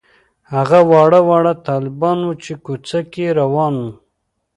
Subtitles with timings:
[0.53, 3.91] هغه واړه واړه طالبان وو چې کوڅه کې روان وو.